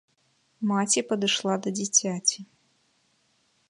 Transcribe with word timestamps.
Маці 0.71 1.03
падышла 1.13 1.53
да 1.67 1.77
дзіцяці. 1.79 2.39